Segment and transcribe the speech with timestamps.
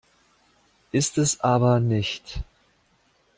[0.91, 2.39] Ist es aber nicht.